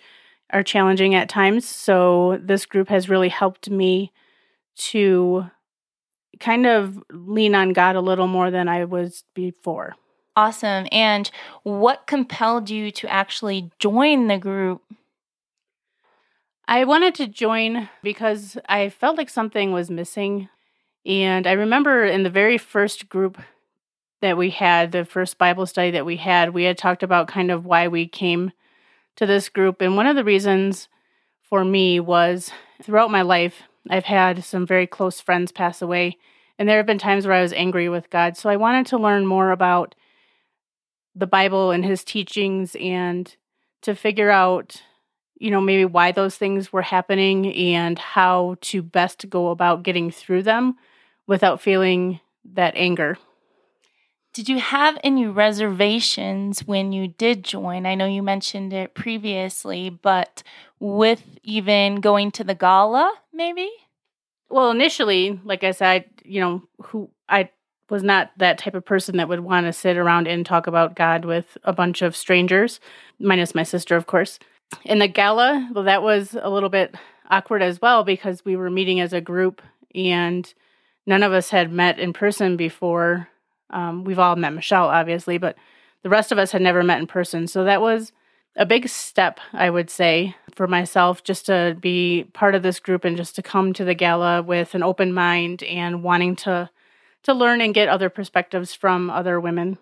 are 0.51 0.61
challenging 0.61 1.15
at 1.15 1.29
times. 1.29 1.65
So 1.65 2.37
this 2.43 2.65
group 2.65 2.89
has 2.89 3.09
really 3.09 3.29
helped 3.29 3.69
me 3.69 4.11
to 4.75 5.49
kind 6.41 6.65
of 6.65 7.01
lean 7.09 7.55
on 7.55 7.71
God 7.71 7.95
a 7.95 8.01
little 8.01 8.27
more 8.27 8.51
than 8.51 8.67
I 8.67 8.83
was 8.83 9.23
before. 9.33 9.95
Awesome. 10.35 10.85
And 10.91 11.31
what 11.63 12.07
compelled 12.07 12.69
you 12.69 12.91
to 12.91 13.07
actually 13.07 13.71
join 13.79 14.27
the 14.27 14.37
group? 14.37 14.81
I 16.67 16.83
wanted 16.83 17.13
to 17.15 17.27
join 17.27 17.89
because 18.01 18.57
I 18.67 18.89
felt 18.89 19.17
like 19.17 19.29
something 19.29 19.71
was 19.71 19.91
missing. 19.91 20.49
And 21.05 21.45
I 21.45 21.51
remember 21.51 22.03
in 22.05 22.23
the 22.23 22.29
very 22.29 22.57
first 22.57 23.07
group 23.07 23.37
that 24.21 24.37
we 24.37 24.49
had, 24.49 24.91
the 24.91 25.05
first 25.05 25.37
Bible 25.37 25.67
study 25.67 25.91
that 25.91 26.05
we 26.05 26.17
had, 26.17 26.53
we 26.53 26.63
had 26.63 26.77
talked 26.77 27.03
about 27.03 27.27
kind 27.27 27.51
of 27.51 27.65
why 27.65 27.87
we 27.87 28.07
came 28.07 28.51
to 29.15 29.27
this 29.27 29.47
group. 29.49 29.81
And 29.81 29.95
one 29.95 30.07
of 30.07 30.15
the 30.15 30.23
reasons 30.23 30.89
for 31.43 31.63
me 31.63 31.99
was 31.99 32.49
throughout 32.81 33.11
my 33.11 33.21
life, 33.21 33.61
I've 33.87 34.05
had 34.05 34.43
some 34.43 34.65
very 34.65 34.87
close 34.87 35.21
friends 35.21 35.51
pass 35.51 35.83
away. 35.83 36.17
And 36.57 36.67
there 36.67 36.77
have 36.77 36.87
been 36.87 36.97
times 36.97 37.27
where 37.27 37.35
I 37.35 37.43
was 37.43 37.53
angry 37.53 37.89
with 37.89 38.09
God. 38.09 38.37
So 38.37 38.49
I 38.49 38.55
wanted 38.55 38.87
to 38.87 38.97
learn 38.97 39.27
more 39.27 39.51
about 39.51 39.93
the 41.13 41.27
Bible 41.27 41.69
and 41.69 41.85
his 41.85 42.03
teachings 42.03 42.75
and 42.79 43.35
to 43.83 43.93
figure 43.93 44.31
out 44.31 44.81
you 45.37 45.51
know, 45.51 45.61
maybe 45.61 45.85
why 45.85 46.11
those 46.11 46.35
things 46.35 46.71
were 46.71 46.81
happening 46.81 47.53
and 47.53 47.99
how 47.99 48.55
to 48.61 48.81
best 48.81 49.29
go 49.29 49.49
about 49.49 49.83
getting 49.83 50.11
through 50.11 50.43
them 50.43 50.75
without 51.27 51.61
feeling 51.61 52.19
that 52.53 52.73
anger. 52.75 53.17
Did 54.33 54.49
you 54.49 54.59
have 54.59 54.97
any 55.03 55.27
reservations 55.27 56.67
when 56.67 56.91
you 56.91 57.07
did 57.07 57.43
join? 57.43 57.85
I 57.85 57.95
know 57.95 58.05
you 58.05 58.21
mentioned 58.21 58.73
it 58.73 58.93
previously, 58.93 59.89
but 59.89 60.43
with 60.79 61.23
even 61.43 62.01
going 62.01 62.31
to 62.31 62.43
the 62.43 62.55
gala, 62.55 63.13
maybe? 63.33 63.69
Well, 64.49 64.71
initially, 64.71 65.39
like 65.43 65.63
I 65.63 65.71
said, 65.71 66.05
you 66.23 66.41
know, 66.41 66.63
who 66.81 67.09
I 67.29 67.49
was 67.89 68.03
not 68.03 68.31
that 68.37 68.57
type 68.57 68.75
of 68.75 68.85
person 68.85 69.17
that 69.17 69.29
would 69.29 69.39
want 69.39 69.67
to 69.67 69.73
sit 69.73 69.95
around 69.95 70.27
and 70.27 70.45
talk 70.45 70.67
about 70.67 70.95
God 70.95 71.23
with 71.23 71.57
a 71.63 71.71
bunch 71.71 72.01
of 72.01 72.15
strangers, 72.15 72.79
minus 73.19 73.55
my 73.55 73.63
sister, 73.63 73.95
of 73.95 74.05
course 74.05 74.39
in 74.83 74.99
the 74.99 75.07
gala, 75.07 75.69
well, 75.73 75.85
that 75.85 76.03
was 76.03 76.35
a 76.39 76.49
little 76.49 76.69
bit 76.69 76.95
awkward 77.29 77.61
as 77.61 77.81
well 77.81 78.03
because 78.03 78.45
we 78.45 78.55
were 78.55 78.69
meeting 78.69 78.99
as 78.99 79.13
a 79.13 79.21
group 79.21 79.61
and 79.93 80.53
none 81.05 81.23
of 81.23 81.33
us 81.33 81.49
had 81.49 81.71
met 81.71 81.99
in 81.99 82.13
person 82.13 82.57
before. 82.57 83.29
Um, 83.69 84.03
we've 84.03 84.19
all 84.19 84.35
met 84.35 84.53
Michelle, 84.53 84.87
obviously, 84.87 85.37
but 85.37 85.55
the 86.03 86.09
rest 86.09 86.31
of 86.31 86.37
us 86.37 86.51
had 86.51 86.61
never 86.61 86.83
met 86.83 86.99
in 86.99 87.07
person. 87.07 87.47
So 87.47 87.63
that 87.63 87.81
was 87.81 88.11
a 88.55 88.65
big 88.65 88.87
step, 88.87 89.39
I 89.53 89.69
would 89.69 89.89
say, 89.89 90.35
for 90.53 90.67
myself 90.67 91.23
just 91.23 91.47
to 91.47 91.75
be 91.79 92.25
part 92.33 92.55
of 92.55 92.63
this 92.63 92.79
group 92.79 93.03
and 93.03 93.17
just 93.17 93.35
to 93.35 93.41
come 93.41 93.73
to 93.73 93.83
the 93.83 93.95
gala 93.95 94.41
with 94.41 94.75
an 94.75 94.83
open 94.83 95.11
mind 95.13 95.63
and 95.63 96.03
wanting 96.03 96.35
to 96.37 96.69
to 97.23 97.33
learn 97.33 97.59
and 97.59 97.73
get 97.73 97.89
other 97.89 98.07
perspectives 98.07 98.75
from 98.75 99.09
other 99.09 99.39
women. 99.39 99.79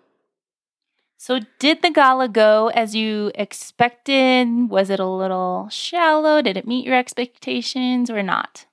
So, 1.26 1.40
did 1.58 1.80
the 1.80 1.88
gala 1.88 2.28
go 2.28 2.68
as 2.74 2.94
you 2.94 3.32
expected? 3.34 4.68
Was 4.68 4.90
it 4.90 5.00
a 5.00 5.06
little 5.06 5.70
shallow? 5.70 6.42
Did 6.42 6.58
it 6.58 6.66
meet 6.66 6.84
your 6.84 6.96
expectations 6.96 8.10
or 8.10 8.22
not? 8.22 8.66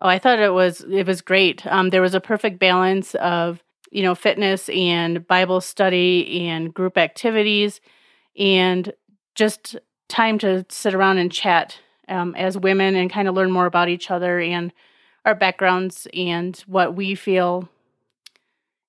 Oh, 0.00 0.08
I 0.08 0.18
thought 0.18 0.38
it 0.38 0.54
was 0.54 0.80
it 0.90 1.06
was 1.06 1.20
great. 1.20 1.66
Um, 1.66 1.90
there 1.90 2.00
was 2.00 2.14
a 2.14 2.18
perfect 2.18 2.58
balance 2.58 3.14
of 3.16 3.62
you 3.90 4.02
know 4.02 4.14
fitness 4.14 4.70
and 4.70 5.26
Bible 5.26 5.60
study 5.60 6.48
and 6.48 6.72
group 6.72 6.96
activities, 6.96 7.82
and 8.38 8.90
just 9.34 9.76
time 10.08 10.38
to 10.38 10.64
sit 10.70 10.94
around 10.94 11.18
and 11.18 11.30
chat 11.30 11.78
um, 12.08 12.34
as 12.36 12.56
women 12.56 12.94
and 12.94 13.12
kind 13.12 13.28
of 13.28 13.34
learn 13.34 13.50
more 13.50 13.66
about 13.66 13.90
each 13.90 14.10
other 14.10 14.40
and 14.40 14.72
our 15.26 15.34
backgrounds 15.34 16.08
and 16.14 16.56
what 16.66 16.96
we 16.96 17.14
feel 17.14 17.68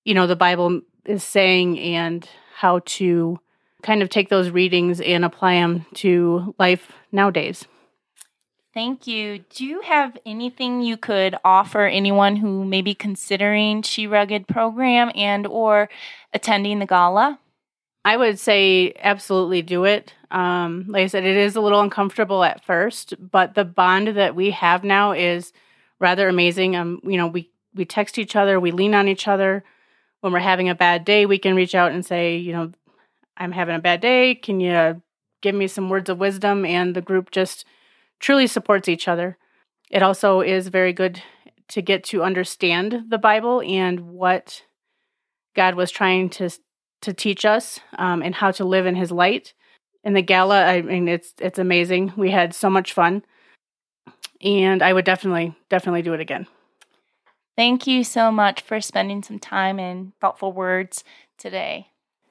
you 0.06 0.14
know 0.14 0.26
the 0.26 0.38
Bible 0.38 0.80
is 1.04 1.22
saying 1.22 1.78
and 1.80 2.30
how 2.58 2.80
to 2.86 3.40
kind 3.84 4.02
of 4.02 4.10
take 4.10 4.30
those 4.30 4.50
readings 4.50 5.00
and 5.00 5.24
apply 5.24 5.54
them 5.54 5.86
to 5.94 6.56
life 6.58 6.92
nowadays. 7.12 7.66
Thank 8.74 9.06
you. 9.06 9.44
Do 9.52 9.64
you 9.64 9.82
have 9.82 10.18
anything 10.26 10.82
you 10.82 10.98
could 10.98 11.36
offer 11.46 11.86
anyone 11.86 12.36
who 12.36 12.66
may 12.66 12.82
be 12.82 12.96
considering 12.96 13.84
She 13.84 14.08
Rugged 14.08 14.48
program 14.48 15.12
and 15.14 15.46
or 15.46 15.88
attending 16.34 16.80
the 16.80 16.88
gala? 16.88 17.40
I 18.04 18.18
would 18.18 18.40
say 18.40 18.96
absolutely 19.04 19.62
do 19.62 19.86
it. 19.86 20.16
Um, 20.32 20.86
like 20.88 21.04
I 21.04 21.08
said, 21.08 21.26
it 21.26 21.38
is 21.38 21.56
a 21.56 21.62
little 21.62 21.82
uncomfortable 21.82 22.44
at 22.44 22.66
first, 22.66 23.14
but 23.20 23.54
the 23.54 23.66
bond 23.66 24.10
that 24.10 24.36
we 24.36 24.50
have 24.50 24.84
now 24.84 25.12
is 25.12 25.54
rather 26.00 26.28
amazing. 26.28 26.76
Um, 26.76 27.02
you 27.04 27.18
know, 27.18 27.28
we 27.28 27.52
we 27.76 27.86
text 27.86 28.18
each 28.18 28.36
other, 28.36 28.60
we 28.60 28.72
lean 28.72 28.96
on 28.96 29.08
each 29.08 29.28
other 29.28 29.64
when 30.22 30.34
we're 30.34 30.40
having 30.40 30.70
a 30.70 30.76
bad 30.76 31.06
day, 31.06 31.26
we 31.26 31.38
can 31.38 31.56
reach 31.56 31.76
out 31.76 31.92
and 31.92 32.06
say, 32.06 32.38
you 32.38 32.54
know, 32.54 32.72
I'm 33.38 33.52
having 33.52 33.76
a 33.76 33.80
bad 33.80 34.02
day. 34.02 34.36
Can 34.36 34.60
you 34.60 35.02
give 35.42 35.56
me 35.56 35.68
some 35.68 35.90
words 35.90 36.10
of 36.10 36.18
wisdom? 36.18 36.66
And 36.66 36.96
the 36.96 37.02
group 37.02 37.32
just 37.32 37.66
truly 38.20 38.48
supports 38.48 38.90
each 38.90 39.08
other. 39.08 39.38
It 39.90 40.04
also 40.04 40.42
is 40.42 40.68
very 40.68 40.94
good 40.94 41.22
to 41.70 41.82
get 41.82 42.04
to 42.06 42.24
understand 42.24 43.06
the 43.10 43.18
Bible 43.18 43.62
and 43.62 44.02
what 44.12 44.64
God 45.56 45.76
was 45.76 45.92
trying 45.92 46.30
to 46.32 46.50
to 47.02 47.14
teach 47.14 47.46
us 47.46 47.80
um, 48.00 48.24
and 48.24 48.34
how 48.34 48.50
to 48.52 48.66
live 48.66 48.86
in 48.86 48.96
His 48.96 49.12
light. 49.12 49.54
In 50.04 50.14
the 50.14 50.22
gala, 50.22 50.66
I 50.66 50.82
mean, 50.82 51.08
it's 51.08 51.34
it's 51.40 51.60
amazing. 51.60 52.14
We 52.18 52.32
had 52.32 52.54
so 52.54 52.70
much 52.70 52.94
fun, 52.94 53.24
and 54.42 54.82
I 54.82 54.94
would 54.94 55.06
definitely 55.06 55.56
definitely 55.70 56.02
do 56.02 56.14
it 56.14 56.22
again. 56.22 56.48
Thank 57.58 57.88
you 57.88 58.04
so 58.04 58.32
much 58.32 58.62
for 58.62 58.80
spending 58.80 59.24
some 59.24 59.40
time 59.40 59.80
and 59.80 60.14
thoughtful 60.22 60.54
words 60.54 61.04
today. 61.40 61.88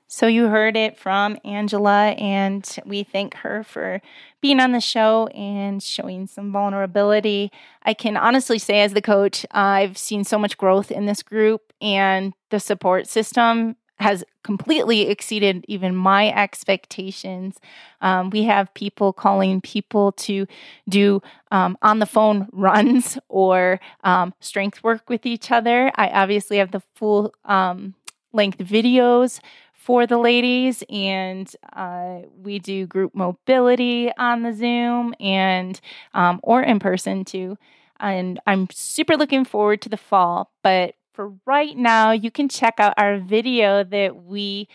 So, 0.09 0.29
you 0.29 0.47
heard 0.47 0.77
it 0.77 0.97
from 0.97 1.37
Angela, 1.45 2.11
and 2.11 2.65
we 2.87 3.03
thank 3.03 3.35
her 3.39 3.65
for 3.65 4.01
being 4.41 4.61
on 4.61 4.71
the 4.71 4.81
show 4.81 5.27
and 5.35 5.83
showing 5.83 6.29
some 6.29 6.53
vulnerability. 6.53 7.51
I 7.83 7.93
can 7.93 8.17
honestly 8.17 8.61
say, 8.61 8.83
as 8.83 8.93
the 8.93 9.03
coach, 9.03 9.45
I've 9.51 9.99
seen 9.99 10.23
so 10.23 10.39
much 10.39 10.59
growth 10.59 10.93
in 10.93 11.07
this 11.07 11.25
group, 11.25 11.73
and 11.81 12.33
the 12.51 12.61
support 12.61 13.09
system 13.09 13.75
has 13.99 14.25
completely 14.43 15.09
exceeded 15.09 15.65
even 15.69 15.97
my 15.97 16.31
expectations. 16.33 17.59
Um, 18.01 18.31
we 18.31 18.43
have 18.45 18.73
people 18.75 19.13
calling 19.13 19.61
people 19.61 20.13
to 20.13 20.47
do 20.89 21.23
um, 21.51 21.79
on 21.83 21.99
the 21.99 22.07
phone 22.07 22.49
runs 22.53 23.19
or 23.29 23.81
um, 24.05 24.35
strength 24.41 24.83
work 24.85 25.09
with 25.09 25.25
each 25.25 25.51
other. 25.51 25.91
I 25.97 26.09
obviously 26.09 26.59
have 26.59 26.73
the 26.73 26.83
full 26.95 27.35
um, 27.45 27.95
length 28.33 28.59
videos 28.59 29.41
for 29.73 30.05
the 30.05 30.19
ladies, 30.19 30.83
and 30.91 31.49
uh, 31.73 32.19
we 32.43 32.59
do 32.59 32.87
group 32.89 33.15
mobility 33.15 34.11
on 34.19 34.43
the 34.43 34.53
Zoom 34.53 35.15
and 35.21 35.81
um, 36.13 36.41
or 36.43 36.61
in 36.61 36.81
person 36.81 37.25
too. 37.25 37.57
And 38.01 38.41
I'm 38.49 38.69
super 38.73 39.17
looking 39.17 39.45
forward 39.45 39.81
to 39.83 39.89
the 39.89 39.97
fall. 39.97 40.51
But 40.63 40.96
for 41.17 41.33
right 41.47 41.77
now, 41.77 42.13
you 42.13 42.31
can 42.31 42.49
check 42.49 42.75
out 42.79 42.95
our 42.99 43.19
video 43.19 43.83
that 43.83 44.25
we 44.25 44.69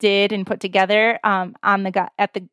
did 0.00 0.32
and 0.32 0.46
put 0.46 0.60
together 0.60 1.18
um, 1.24 1.54
on 1.62 1.84
the 1.84 2.10
at 2.18 2.34
the 2.34 2.48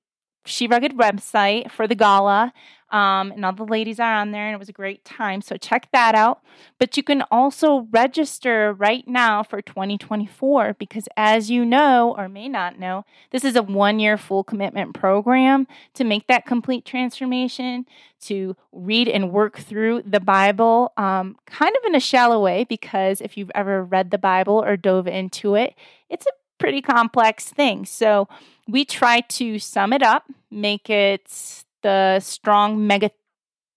She 0.45 0.67
Rugged 0.67 0.97
website 0.97 1.71
for 1.71 1.87
the 1.87 1.95
gala. 1.95 2.53
Um, 2.93 3.31
and 3.31 3.43
all 3.43 3.53
the 3.53 3.65
ladies 3.65 3.99
are 3.99 4.13
on 4.13 4.29
there, 4.29 4.45
and 4.45 4.53
it 4.53 4.59
was 4.59 4.69
a 4.69 4.73
great 4.73 5.03
time. 5.03 5.41
So 5.41 5.57
check 5.57 5.89
that 5.93 6.13
out. 6.13 6.41
But 6.77 6.95
you 6.95 7.01
can 7.01 7.23
also 7.31 7.87
register 7.89 8.71
right 8.71 9.07
now 9.07 9.41
for 9.41 9.63
2024 9.63 10.75
because, 10.77 11.09
as 11.17 11.49
you 11.49 11.65
know 11.65 12.13
or 12.15 12.29
may 12.29 12.47
not 12.47 12.77
know, 12.77 13.03
this 13.31 13.43
is 13.43 13.55
a 13.55 13.63
one 13.63 13.99
year 13.99 14.15
full 14.15 14.43
commitment 14.43 14.93
program 14.93 15.65
to 15.95 16.03
make 16.03 16.27
that 16.27 16.45
complete 16.45 16.85
transformation, 16.85 17.87
to 18.21 18.55
read 18.71 19.07
and 19.07 19.31
work 19.31 19.57
through 19.57 20.03
the 20.05 20.19
Bible, 20.19 20.93
um, 20.95 21.35
kind 21.47 21.75
of 21.75 21.83
in 21.87 21.95
a 21.95 21.99
shallow 21.99 22.39
way, 22.39 22.63
because 22.63 23.21
if 23.21 23.37
you've 23.37 23.51
ever 23.55 23.83
read 23.83 24.11
the 24.11 24.19
Bible 24.19 24.63
or 24.63 24.77
dove 24.77 25.07
into 25.07 25.55
it, 25.55 25.73
it's 26.11 26.27
a 26.27 26.31
pretty 26.59 26.81
complex 26.81 27.49
thing. 27.49 27.85
So 27.85 28.27
we 28.67 28.85
try 28.85 29.21
to 29.21 29.59
sum 29.59 29.93
it 29.93 30.01
up, 30.01 30.25
make 30.49 30.89
it 30.89 31.63
the 31.81 32.19
strong 32.19 32.87
mega 32.87 33.11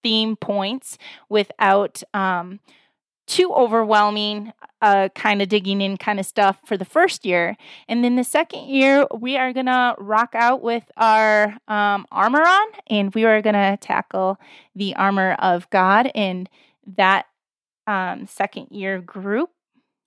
theme 0.03 0.37
points 0.37 0.99
without 1.29 2.03
um, 2.15 2.61
too 3.27 3.53
overwhelming 3.53 4.53
uh, 4.81 5.09
kind 5.15 5.43
of 5.43 5.49
digging 5.49 5.81
in 5.81 5.97
kind 5.97 6.21
of 6.21 6.27
stuff 6.27 6.61
for 6.65 6.77
the 6.77 6.85
first 6.85 7.27
year. 7.27 7.57
And 7.89 8.05
then 8.05 8.17
the 8.17 8.25
second 8.25 8.69
year, 8.69 9.07
we 9.19 9.37
are 9.37 9.53
going 9.53 9.67
to 9.67 9.97
rock 9.99 10.35
out 10.35 10.63
with 10.63 10.85
our 10.97 11.57
um, 11.67 12.07
armor 12.13 12.43
on 12.43 12.67
and 12.87 13.15
we 13.15 13.25
are 13.25 13.43
going 13.43 13.55
to 13.55 13.77
tackle 13.81 14.39
the 14.75 14.95
armor 14.95 15.33
of 15.41 15.69
God 15.71 16.11
in 16.15 16.49
that 16.97 17.27
um, 17.87 18.27
second 18.27 18.69
year 18.71 19.01
group. 19.01 19.51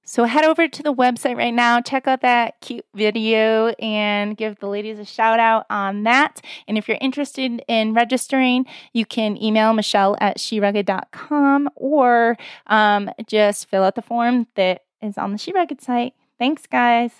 So 0.09 0.23
head 0.23 0.43
over 0.43 0.67
to 0.67 0.81
the 0.81 0.91
website 0.91 1.37
right 1.37 1.53
now, 1.53 1.81
check 1.81 2.07
out 2.07 2.21
that 2.21 2.59
cute 2.61 2.83
video, 2.95 3.67
and 3.79 4.35
give 4.35 4.57
the 4.57 4.65
ladies 4.65 4.97
a 4.97 5.05
shout 5.05 5.39
out 5.39 5.67
on 5.69 6.01
that. 6.01 6.41
And 6.67 6.79
if 6.79 6.87
you're 6.87 6.97
interested 6.99 7.63
in 7.67 7.93
registering, 7.93 8.65
you 8.91 9.05
can 9.05 9.39
email 9.39 9.71
Michelle 9.71 10.17
at 10.19 10.39
sherugged.com 10.39 11.69
or 11.75 12.37
um, 12.65 13.11
just 13.27 13.69
fill 13.69 13.83
out 13.83 13.93
the 13.93 14.01
form 14.01 14.47
that 14.55 14.81
is 14.99 15.15
on 15.15 15.31
the 15.31 15.37
She 15.37 15.53
site. 15.79 16.15
Thanks, 16.39 16.65
guys. 16.65 17.11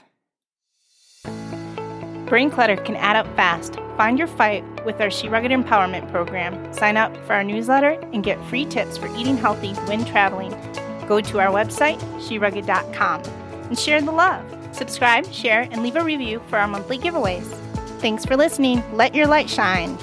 Brain 2.26 2.50
clutter 2.50 2.76
can 2.76 2.96
add 2.96 3.16
up 3.16 3.28
fast. 3.36 3.76
Find 3.98 4.18
your 4.18 4.28
fight 4.28 4.64
with 4.84 5.00
our 5.00 5.12
She 5.12 5.30
Rugged 5.30 5.52
Empowerment 5.52 6.10
Program. 6.10 6.74
Sign 6.74 6.98
up 6.98 7.16
for 7.28 7.34
our 7.34 7.44
newsletter 7.44 8.00
and 8.14 8.24
get 8.24 8.44
free 8.46 8.66
tips 8.66 8.98
for 8.98 9.16
eating 9.16 9.38
healthy 9.38 9.74
when 9.86 10.04
traveling 10.06 10.56
Go 11.10 11.20
to 11.20 11.40
our 11.40 11.52
website, 11.52 12.00
sherugged.com, 12.22 13.24
and 13.24 13.78
share 13.78 14.00
the 14.00 14.12
love. 14.12 14.46
Subscribe, 14.72 15.26
share, 15.34 15.68
and 15.72 15.82
leave 15.82 15.96
a 15.96 16.04
review 16.04 16.40
for 16.50 16.60
our 16.60 16.68
monthly 16.68 17.00
giveaways. 17.00 17.48
Thanks 18.00 18.24
for 18.24 18.38
listening. 18.38 18.84
Let 18.96 19.16
your 19.16 19.26
light 19.26 19.50
shine. 19.50 19.98